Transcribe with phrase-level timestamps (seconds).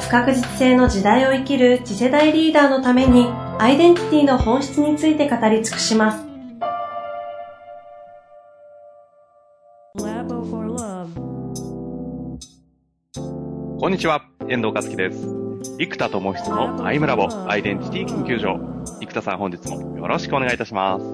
[0.00, 3.26] 不確実性の時代を生きる次世代リーダーのために
[3.58, 6.24] アイデンティティの本質について語り尽くします。
[13.80, 15.26] こんにちは、遠藤和樹です。
[15.78, 18.58] 生田智久のアイムラボアイデンティティ研究所。
[19.00, 21.04] 生田さん本日もよろしくお願いいたします。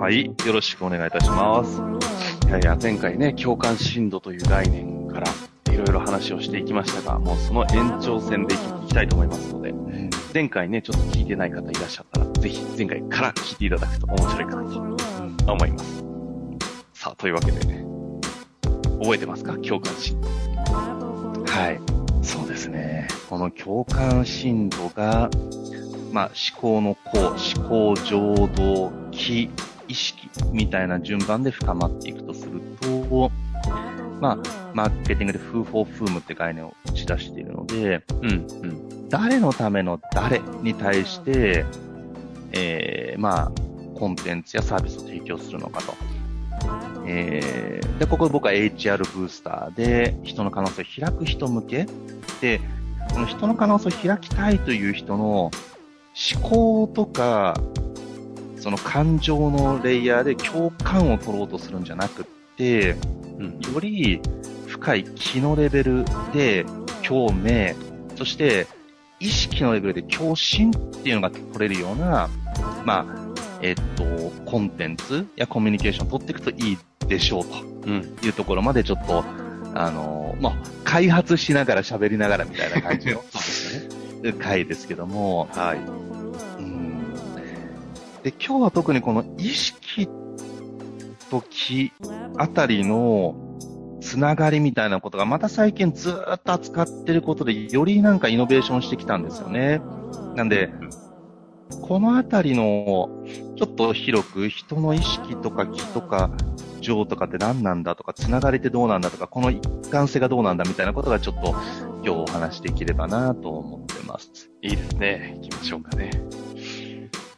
[0.00, 1.82] はい、よろしくお願いいたします。
[2.48, 5.26] いやいや、前回ね、共感深度という概念から
[5.76, 8.58] いろいろ話をしていきましたが、もうその延長線でい
[8.88, 9.74] きたいと思いますので、
[10.32, 14.62] 前回ね、ちょっと聞いてない方いらっしゃったら、ぜひ前回から聞いていただくと面白いかな
[15.44, 16.04] と思います。
[16.94, 17.84] さあ、というわけでね、
[19.02, 19.52] 覚えてますか？
[19.58, 20.28] 共感深度。
[21.44, 21.80] はい。
[22.22, 23.06] そうですね。
[23.28, 25.28] この共感深度が、
[26.10, 29.50] まあ、思考の項、思考、情動、気、
[29.88, 33.30] 意識みたいな順番で深まっていくとすると、
[34.20, 34.38] まあ、
[34.74, 38.34] マーケティングでフーフォーフームって概念を打ち出しているので、うん、う
[38.66, 39.08] ん。
[39.08, 41.64] 誰のための誰に対して、
[42.52, 43.52] えー、まあ、
[43.98, 45.94] コンテンツやサービスを提供するのかと。
[47.06, 51.86] えー、で、ここ僕は HR ブースターで人の可能性を開く人向け
[52.40, 52.60] で、
[53.12, 55.50] この人の可能性を開きたいという人の
[56.34, 57.60] 思考とか、
[58.58, 62.24] その感情のレイヤーで共感を取ろうとするんじゃなくっ
[62.56, 62.96] て、
[63.38, 64.20] うん、より
[64.66, 66.64] 深い気のレベルで
[67.02, 67.74] 共鳴、
[68.16, 68.66] そして
[69.20, 70.72] 意識のレベルで共振っ
[71.02, 72.28] ていうのが取れるような、
[72.84, 73.26] まあ、
[73.62, 74.04] えっと、
[74.44, 77.88] コンテンツやコミュニケーションを取っていくといいでしょうと
[78.26, 79.24] いうところまでちょっと、
[79.74, 80.54] あの、まあ、
[80.84, 83.22] 開発しながら喋りながらみたいな感じの
[84.38, 85.78] 回ですけども、はい。
[86.58, 87.14] うん。
[88.22, 90.08] で、今日は特にこの意識
[91.30, 91.92] と気
[92.36, 93.34] あたりの
[94.00, 99.80] つながりみたいなことがまた最近ずっと扱ってることでよりなんかイノベーションしてきたんですよね。
[100.34, 100.70] なんで、
[101.82, 103.08] このあたりの、
[103.56, 106.30] ちょっと広く人の意識とか気とか
[106.80, 111.54] 情とかって何なんだとか、つながりってどうなんだとか、この一貫性がどうなんだみたいなことがちょっと
[112.04, 114.50] 今日お話しできればなと思ってます。
[114.62, 115.38] いいですね。
[115.42, 116.10] 行きましょうかね。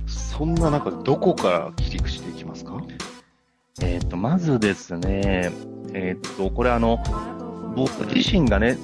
[0.07, 2.83] そんな中、どこから切り口でいきますか？
[3.81, 5.53] えっ、ー、と、まずですね、
[5.93, 6.99] えっ、ー、と、これあの、
[7.77, 8.77] 僕自身がね、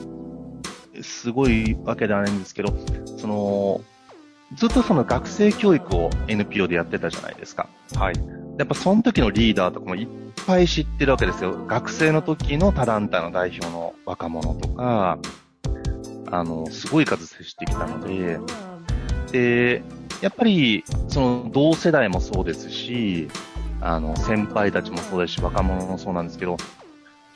[1.02, 2.74] すごいわけではないんですけど、
[3.18, 3.80] その、
[4.54, 7.68] ずっとその学生教育を NPO でやってたじゃないですか。
[7.96, 8.14] はい。
[8.58, 10.08] やっぱその時のリーダーとかもいっ
[10.46, 11.64] ぱい知ってるわけですよ。
[11.66, 15.18] 学生の時のタランタの代表の若者とか、
[16.30, 18.38] あの、すごい数接してきたので、
[19.32, 19.82] で、
[20.20, 23.28] やっぱり、その同世代もそうですし、
[23.84, 26.56] あの、先輩たちもそうですし、若者もそうなんですけど、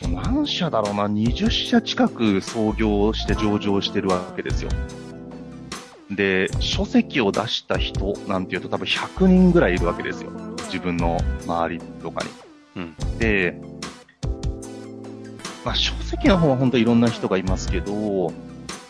[0.01, 4.71] 何社だろうな、20社近く創業して上場してるわけですよ。
[6.11, 10.31] で、書籍を出した人なんていうと多分100人ぐらいいるわけですよ。
[10.65, 12.31] 自分の周りとかに。
[12.77, 13.19] うん。
[13.19, 13.61] で、
[15.67, 18.33] まあ、書籍の方は本当いろんな人がいますけど、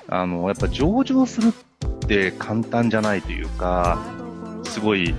[0.06, 3.98] あの、やっぱ上場するって簡単じゃないというか、
[4.62, 5.16] すごい、うん、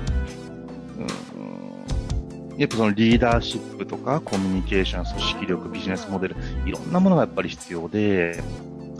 [2.59, 8.43] やっぱそのリーダーシップとかコミュニケーション、組織力、ビジネスモデル、いろんなものがやっぱり必要で、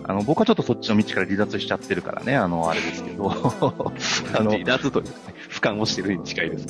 [0.06, 3.30] あの、僕はちょっとそっちの道から離脱しちゃってるからね、あの、あれですけど。
[4.34, 5.16] あの、離脱というか、ね、
[5.50, 6.68] 俯瞰をしてるに近いです。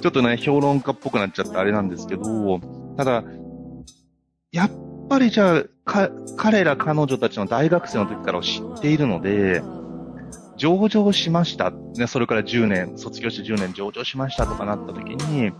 [0.00, 2.60] ちょっとね、評論家っぽくなっちゃってあれなんですけど、
[2.96, 3.24] ただ、
[4.52, 4.70] やっ
[5.08, 9.60] ぱりじゃあ、か、彼ら彼女たちの大学生の時からを知っているので、
[10.56, 11.70] 上場しました。
[11.70, 15.52] ね、それから10年、卒業して10年上場しましたとかなった時に、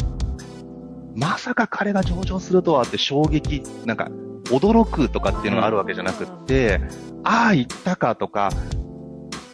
[1.20, 4.08] まさか彼が上場するとはって衝撃、なんか、
[4.44, 6.81] 驚くとかっていうのがあるわけじゃなくって、
[7.25, 8.50] ああ、行ったかとか、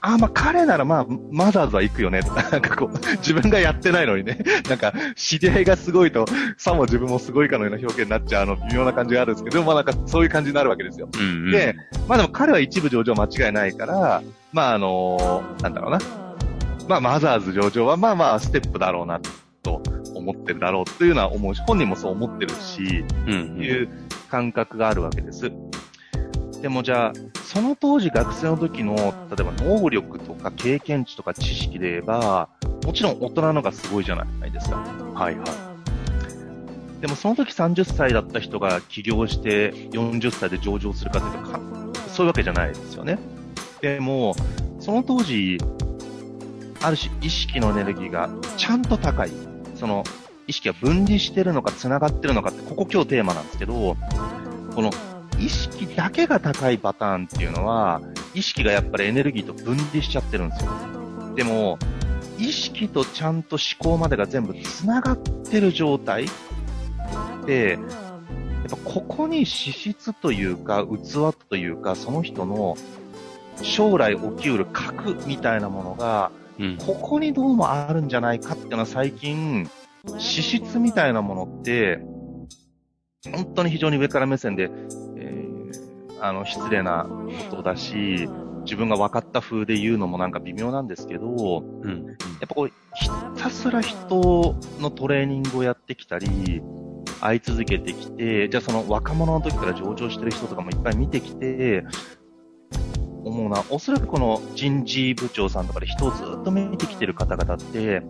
[0.00, 2.20] ああ、まあ彼ならまあ、マザーズは行くよね。
[2.52, 4.38] なんかこう、自分がやってないのにね、
[4.70, 6.26] なんか、知り合いがすごいと、
[6.56, 11.08] さも自分もすごいかのような表現になっちゃう、あの、微妙な感じがあるんですけど、まあなんかそういう感じになるわけですよ。
[11.12, 11.74] うんうん、で、
[12.06, 14.22] まあでも彼は一部上場間違いないから、
[14.52, 15.98] まああのー、なんだろうな。
[16.88, 19.20] まあマザーズ上場はまあまあステップだろうな、
[19.66, 19.82] と
[20.14, 23.88] 思ってるだろうというのは思うし、本人もそう思ってるし、うんうん、いう
[24.30, 25.42] 感覚があるわけです。
[25.42, 25.52] で、
[26.62, 32.48] でもじゃあ、その当時学生の時の、例えば能力とか経験値とか知識で言えば、
[32.84, 34.76] もちろん大人のがすごいじゃないですか。
[35.14, 37.00] はいはい。
[37.00, 41.60] でもその時30歳だった人が起業して40歳で上場するかっていうとか、
[42.08, 43.18] そういうわけじゃないですよね。
[43.80, 44.34] でも、
[44.78, 45.58] その当時、
[46.82, 49.45] ある種意識のエネルギーがちゃんと高い。
[49.76, 50.04] その
[50.46, 53.96] 意識が分離してるのか繋がってるのかって、ここ今日テーマなんですけど、
[54.74, 54.90] この
[55.38, 58.00] 意識だけが高いパターンっていうのは、
[58.34, 60.70] 意識がやっぱりエネルギーと分離しちゃってるんですよ。
[61.34, 61.78] でも、
[62.38, 66.26] 意識とちゃんと思考までが全部繋がってる状態
[67.46, 72.76] で、やっぱここに資質というか、器というか、その人の
[73.62, 76.76] 将来起きうる核みたいなものが、うん。
[76.78, 79.68] ここにどうもあるんじゃないかっていうのは最近、
[80.18, 82.00] 資質みたいなものって、
[83.32, 84.70] 本当に非常に上から目線で、
[85.16, 87.06] えーあの、失礼な
[87.50, 88.28] ことだし、
[88.64, 92.06] 自分が分かった風で言うのもなんか微妙なんですけど、うん。
[92.06, 92.16] やっ
[92.48, 96.62] ぱこう、ひたすら人のトレーニングをやってきたり、
[97.20, 101.84] 会い続けてきて、じゃあその若者の時から上場してる人とかもいっぱい見てきて、
[103.26, 108.02] 思うな、おそらくこの人事部長さんとかで人をずっと見てきてる方々って、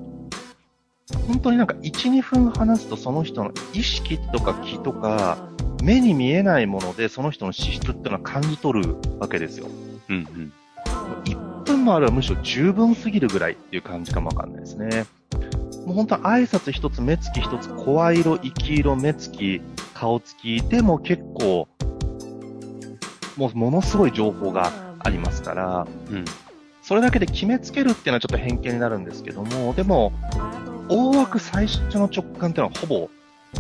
[1.26, 5.38] 本当になんか1、2分話すとその人の意識とか気とか、
[5.82, 9.68] 目に見えないものでその人の資質っていうのは感じ取るわけですよ。
[10.08, 10.16] うん。
[10.16, 10.52] うん。
[11.24, 15.06] 1分もあればむしろ十分すぎるぐらいっていう感じかもわかんないですね。
[15.86, 19.62] もう本当は挨拶一つ、目つき一つ、声色、息色、目つき、
[19.94, 21.68] 顔つきでも結構、
[23.36, 24.72] もうものすごい情報が
[25.06, 26.24] ありますから、うん。
[26.82, 30.12] それだけで決めつけるっていうのはちょっと偏見になるんですけども、でも、
[30.88, 33.10] 大枠最初の直感っていうのはほぼ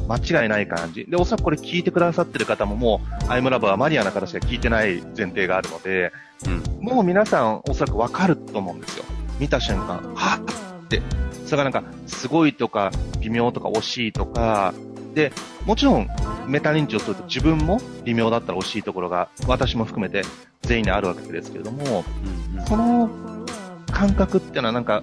[0.08, 1.06] 間違いない感じ。
[1.06, 6.12] で、おそらくこれ聞いてくださってる方ももう、アイムラブはマリアナからしか聞いてない前提があるので、
[6.46, 6.84] うん。
[6.84, 9.04] もう皆さんおそらくわかると思うんですよ。
[9.40, 11.02] 見た瞬間、はっって。
[11.44, 12.90] それがなんか、すごいとか、
[13.20, 14.72] 微妙とか、惜しいとか、
[15.16, 15.32] で、
[15.64, 16.08] もちろん、
[16.46, 20.22] メタ認知をすると自分も微妙だったら惜しいところが、私も含めて
[20.60, 22.04] 全員にあるわけですけれども、
[22.54, 22.64] うん。
[22.66, 23.08] その
[23.90, 25.02] 感覚っていうのはなんか、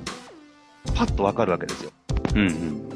[0.93, 1.91] パッとわかるわけですよ。
[2.35, 2.41] うん。
[2.41, 2.89] うん。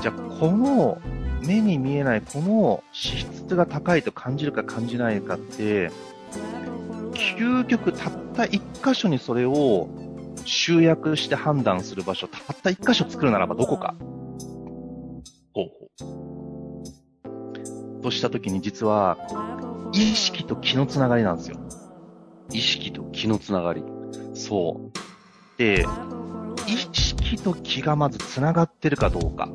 [0.00, 0.98] じゃあ、この、
[1.46, 5.90] 目に見えないこの資質が高いと感じるか感じないかって、
[7.36, 9.90] 究極たった一箇所にそれを
[10.46, 13.94] 集約して判断する場所、たった一箇所作るならばどこか。
[18.02, 19.16] としたときに実は、
[19.92, 21.58] 意識と気のつながりなんですよ。
[22.52, 23.82] 意識と気のつながり。
[24.34, 25.58] そう。
[25.58, 25.86] で、
[26.66, 29.48] 意識と気がまずつながってるかどうか。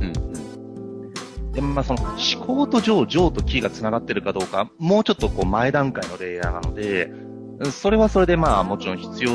[0.00, 0.04] うん。
[0.04, 1.12] うん。
[1.52, 7.06] で、まあその思考と情、情と気がつながってるかどうか、もうちょっとこう前段階のレイヤーなので、
[7.58, 9.30] うんそれはそれでまあもちろん必要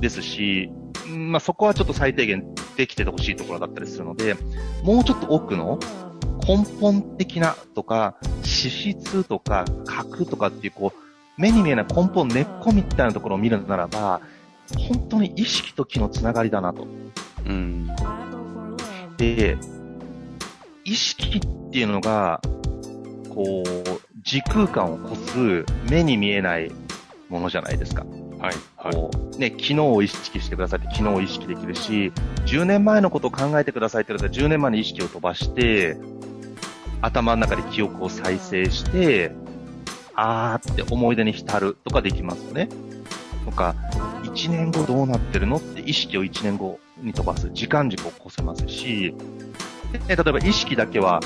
[0.00, 0.68] ですし、
[1.08, 2.44] うんまあそこはちょっと最低限
[2.76, 4.36] できててほしいところだったりするので、
[4.82, 5.78] もうちょっと奥の
[6.46, 14.20] 根本的なとか、資質とか核とかっていうこう、目に見えない根本、根っこみたいなところを見るならば、
[14.88, 16.86] 本当に意識と気のつながりだなと。
[17.46, 17.88] うん。
[19.16, 19.56] で、
[20.84, 22.40] 意識っていうのが、
[23.28, 26.70] こう、時空間を超す目に見えない
[27.28, 28.04] ものじゃないですか。
[28.42, 28.54] はい。
[28.76, 29.38] はい。
[29.38, 32.12] ね、昨日を意識してくださいって昨日を意識できるし、
[32.46, 35.96] 10年前のことを考えてくださいって言われたら10年前の意識を飛ばして、
[37.00, 39.30] 頭の中で記憶を再生して、
[40.16, 42.68] あーって思い出に浸るとかできますよね。
[43.44, 43.76] とか、
[44.24, 47.48] 1年後どうなってるのって意識を1年後に飛ばす。
[47.52, 49.14] 時間軸を越せますし、
[50.08, 51.20] で例えば意識だけは、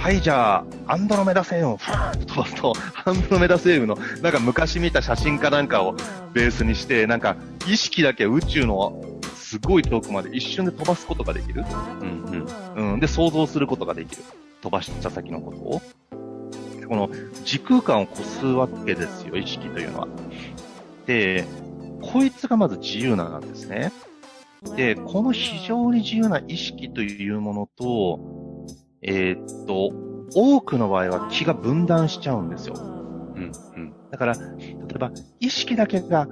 [0.00, 2.72] はい、じゃあ、アンドロメダ星雲をファーンと飛ばすと、
[3.04, 5.94] アンドロメダ星雲の、なんか昔見た写真かなんかを
[6.32, 7.36] ベースにして、なんか、
[7.68, 8.98] 意識だけ宇宙の
[9.34, 11.66] すごい遠くまで一瞬で飛ばすことができる？
[12.00, 12.46] うん。
[12.76, 12.92] うん。
[12.94, 13.00] うん。
[13.00, 14.22] で、想像することができる。
[14.62, 15.82] 飛ばした先のことを。
[16.88, 17.10] この
[17.44, 20.08] 時空間を越すわけですよ、意識というのは。
[21.04, 21.44] で、
[22.00, 23.92] こいつがまず自由なんですね。
[24.76, 28.39] で、この非常に自由な意識というものと、
[29.02, 29.92] えーっと、
[30.34, 32.74] 多くの場合は気が分断しちゃうんですよ。
[32.76, 33.52] うん。
[33.76, 33.94] うん。
[34.10, 34.40] だから、例
[34.94, 36.26] えば、意識だけが、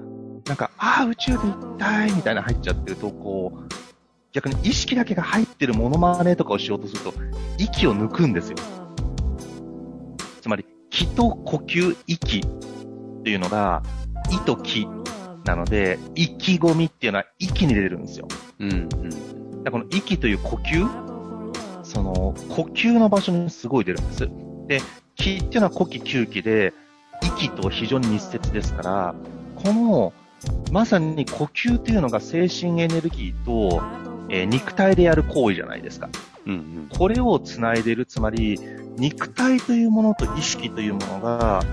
[0.47, 3.69] なんか、ああ、宇宙で行きたいみたいな入っちゃってると、こう、
[4.33, 7.15] 逆に意識だけが入ってるモノマネとかをしようとすると、
[7.57, 8.57] 息を抜くんですよ。
[10.41, 13.83] つまり、気と呼吸、息っていうのが、
[14.31, 14.87] 意と気
[15.45, 18.29] なので、意気込みっていうのは息に出るんですよ。
[18.59, 18.71] うん。
[18.71, 19.65] うん。
[19.65, 21.08] だこの息という呼吸、
[21.99, 22.13] その、
[22.49, 24.29] 呼吸の場所にすごい出るんです。
[24.69, 24.81] で、
[25.17, 26.73] 気っていうのは呼気、吸気で、
[27.23, 29.15] 息と非常に密接ですから、
[29.57, 30.13] この、
[30.71, 33.83] まさに呼吸というのが精神エネルギーと、
[34.29, 36.09] えー、肉体でやる行為じゃないですか。
[36.47, 38.61] うんうん、これを繋いでいる、つまり、
[38.97, 41.65] 肉体というものと意識というものが、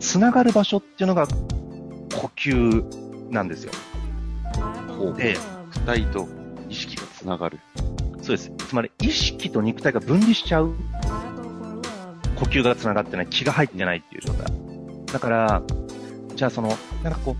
[0.00, 3.72] 繋がる場所っていうのが、呼吸なんですよ。
[5.18, 5.36] で、
[5.74, 6.26] 肉体と
[6.70, 7.60] 意識が繋がる。
[8.24, 8.50] そうです。
[8.56, 10.74] つまり、意識と肉体が分離しちゃう。
[12.36, 14.46] 呼吸が繋がってない、気が入ってないっていう状態。
[15.12, 15.62] だから、
[16.34, 17.36] じゃあその、なんかこ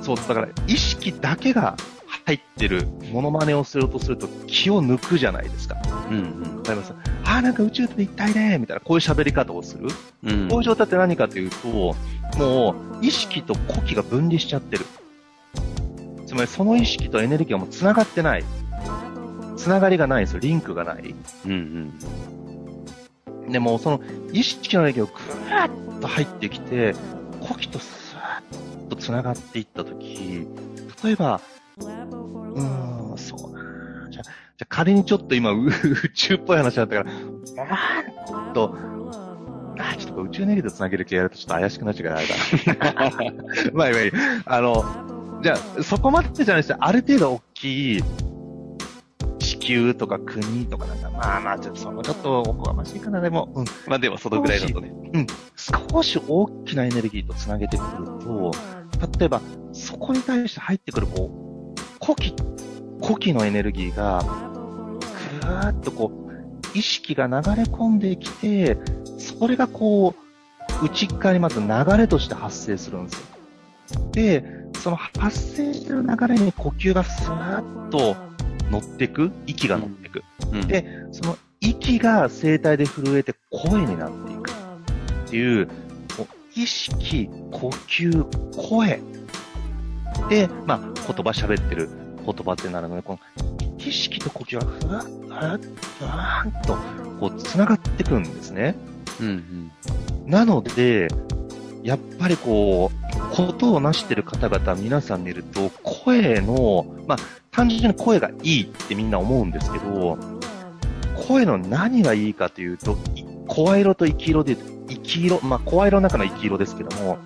[0.00, 1.76] う、そう、だから意識だけが
[2.24, 5.76] 入ってるモノマネをしようとすると気を抜くじゃないですか。
[6.10, 6.56] うんうん。
[6.56, 9.88] わかりますああ、なんか宇宙と一体で、みたいな、こういう喋り方をする。
[10.24, 10.48] うん。
[10.48, 11.94] こういう状態って何かというと、
[12.38, 14.86] もう、意識と呼気が分離しちゃってる。
[16.26, 18.44] つまり、その意識とエネルギーがもう繋がってない。
[19.58, 20.40] 繋がりがないんですよ。
[20.40, 21.14] リンクがない。
[21.44, 23.52] うんうん。
[23.52, 24.00] でも、その
[24.32, 26.94] 意識のエネルギーをぐーっと入ってきて、
[27.40, 30.46] 呼気とスーッと繋がっていったとき、
[31.02, 31.40] 例えば、
[31.78, 35.70] うーん、そうだなじゃ、じゃ仮にちょっと今、 宇
[36.14, 38.76] 宙っぽい話だったから、ーんと、
[39.78, 43.32] あ、ちょっと宇宙ネギと繋げる系やるとちょっと怪しくなっちゃうからあれだ。
[43.74, 44.84] まあ、いわゆる、あの、
[45.42, 48.04] じゃあ、そこまでじゃないですある程度大きい
[49.68, 53.64] 地球とか国とかなんか、まあまあ、ちょっとそのちょっとおこがましいかな、でも、うん。
[53.86, 54.90] まあでもそのぐらいだとね。
[55.12, 55.26] うん。
[55.90, 58.52] 少し大きなエネルギーと繋げてくると、
[59.18, 59.42] 例えば、
[59.74, 62.34] そこに対して入ってくる、こう、古希、
[63.02, 64.24] 古希のエネルギーが、
[65.42, 68.78] ぐーっとこう、意識が流れ込んできて、
[69.18, 70.14] それがこ
[70.82, 74.10] う、内側にまず流れとして発生するんですよ。
[74.12, 74.44] で、
[74.78, 78.16] その発生してる流れに呼吸がスーッと
[78.70, 80.22] 乗っていく、息が乗っていく。
[80.52, 85.68] うん、で、その息が声帯で震えて声になっていくっていう、
[86.54, 89.00] 意識、呼吸、声
[90.28, 91.88] で、まあ、言葉喋ってる
[92.24, 93.18] 言葉ってなるので、この
[93.78, 95.60] 意識と呼吸はふわっ、ふわっ、
[95.98, 96.76] ふわっと、
[97.20, 98.74] こう、繋がってくんですね。
[99.20, 99.72] うんうん。
[100.26, 101.08] なので、
[101.84, 107.18] やっぱりこう、ことを成してる方々皆さん見ると、声の、まあ、
[107.58, 110.16] 単純に声がいいってみんな思うんですけど、
[111.26, 112.96] 声の何がいいかというと、
[113.48, 114.56] 声色と生き色で、
[114.88, 117.18] 生き色、まあ、声色の中の生き色ですけども、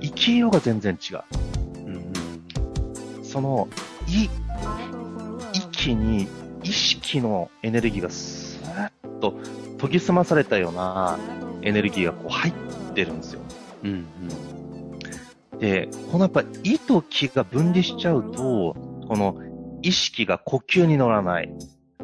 [0.00, 1.22] 生き色が全然違う。
[3.24, 3.66] その、
[4.06, 4.28] い、
[5.52, 6.28] 息に
[6.62, 9.34] 意識のエネルギーがスーッと
[9.80, 11.18] 研ぎ澄まされたような
[11.62, 12.52] エネルギーがこう入っ
[12.94, 13.40] てるんですよ。
[13.82, 14.06] うん
[15.52, 15.58] うん。
[15.58, 18.76] で、このやっぱ意と気が分離しちゃうと、
[19.08, 19.47] この
[19.82, 21.52] 意識が呼吸に乗らない。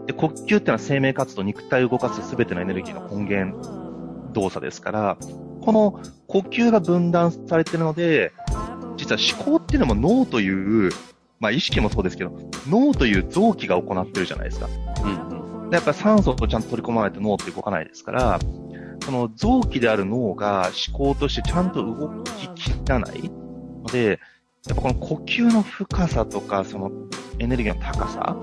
[0.07, 5.17] で、呼吸ってのは生命活動、肉体を動かす全てのエネルギーの根源動作ですから、
[5.63, 8.33] この呼吸が分断されてるので、
[8.97, 10.91] 実は思考っていうのも脳という
[11.41, 12.33] まあ意識もそうですけど、
[12.69, 14.69] 脳という臓器が行ってるじゃないですか。
[15.05, 15.71] うん。
[15.71, 18.39] でやっぱり酸素をちゃんと取り込まないと脳って動かないですから、
[19.05, 23.31] その臓器である脳が思考としてちゃんと動ききらない
[23.83, 24.21] ので、
[24.67, 26.91] やっぱこの呼吸の深さとか、その
[27.39, 28.35] エネルギーの高さ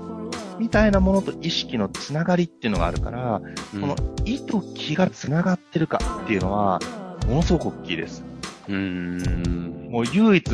[0.58, 3.42] みたいなものと意識のつながりっていうのがあるから、
[3.74, 6.78] うん、この意と気がつながってるかっていうのは、
[7.26, 8.24] ものすごく大きいです。
[8.68, 9.88] うん。
[9.90, 10.44] もう唯一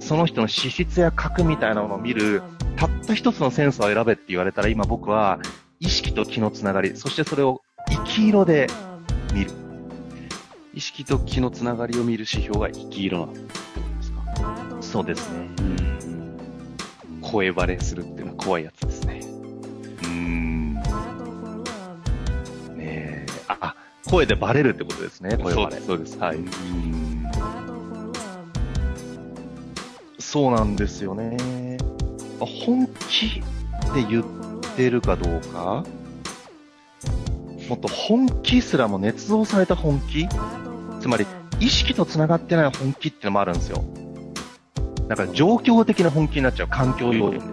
[0.00, 2.42] その人の資質や格みたいなものを見る、
[2.76, 5.40] たった一つのセンスを選べって言われたら、今僕は
[5.78, 8.66] 意識と気のつながり、そしてそれを生き色で
[9.34, 9.50] 見る。
[10.72, 13.61] 意識と気のつながりを見る指標が生き色なってことですか
[14.92, 15.48] そうですね。
[15.58, 17.20] うん。
[17.22, 19.20] 声バレするっていうのは怖いやつですね。
[20.04, 20.74] うん。
[20.74, 20.84] ね
[22.78, 23.26] え。
[23.48, 23.74] あ、
[24.06, 25.80] 声でバレるってことですね、声バレ。
[25.80, 26.36] そうです、はい。
[26.36, 27.32] うん
[30.18, 31.36] そうなんですよね。
[32.38, 33.40] 本気
[33.94, 34.24] で言っ
[34.76, 35.84] てるかどうか？
[37.68, 40.26] もっと本気すらも捏造された本気？
[41.00, 41.26] つまり、
[41.60, 43.84] 意識と繋がってない本気ってのもあるんですよ。
[45.12, 46.68] だから状況的な本気になっちゃう。
[46.68, 47.46] 環境要因で。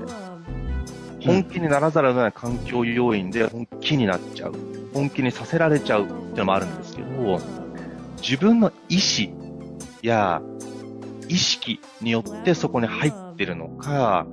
[1.26, 4.54] 本気にならざるを得ない環境要因で本気になっちゃう。
[4.94, 7.42] 本気にさせられちゃうってのもあるんですけど、
[8.22, 9.34] 自分の意志
[10.02, 10.42] や
[11.28, 14.26] 意識によってそこに入ってるのか、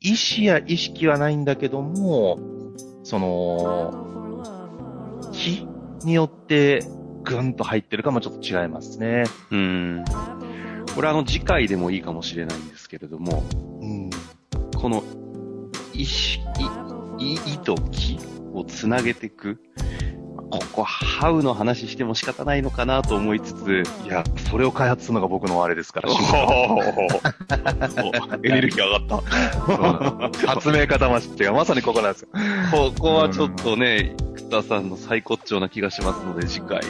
[0.00, 2.38] 意志や意識はないんだけども、
[3.02, 4.44] その、
[5.32, 5.66] 気
[6.04, 6.84] によって
[7.24, 9.24] ぐんと入ってるかもちょっと違いますね。
[9.50, 10.04] うん。
[10.96, 13.44] これあの次回でもいいかもしれないんですけれども、
[13.82, 14.08] うん、
[14.74, 15.04] この
[15.92, 16.42] 意識、
[17.18, 18.18] 意、意と気
[18.54, 19.60] をつなげていく。
[20.48, 26.08] ここ、ハウの話しても仕方ないのかなと思いつつ、いや、それを開発するのが僕のあれですから、
[28.42, 30.46] エネルギー上がった。
[30.46, 32.28] 発明家魂がまさにここなんですよ。
[32.70, 36.80] ここはちょっとね、生田さんの最高潮な気がしますので、次回。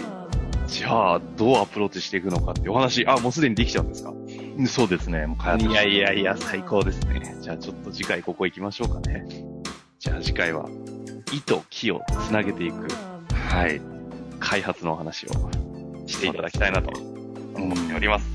[0.67, 4.13] じゃあ、どうアプローチしていくのかっていうお話、あ、もうすでにできちゃうんですか？
[4.69, 7.37] そうですね、もう開発いやいやいや、最高ですね。
[7.41, 9.25] じゃあちょっと次回ここ行きましょうかね。
[9.99, 10.69] じゃあ次回は、
[11.33, 12.89] 意と木をつなげていく、
[13.33, 13.81] はい、
[14.41, 15.51] 開発のお話を
[16.07, 16.91] していただきたいなと
[17.55, 18.27] 思っております。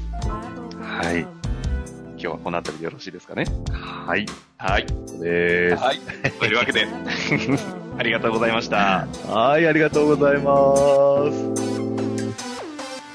[0.81, 1.21] はい。
[1.21, 3.45] 今日はこの辺りでよろしいですかね？
[3.71, 4.25] はい。
[4.57, 4.85] はい。
[5.19, 5.75] です。
[5.83, 5.99] はい。
[6.39, 6.87] というわけで、
[7.97, 9.07] ありがとうございました。
[9.27, 11.70] はい、ありがとうございます。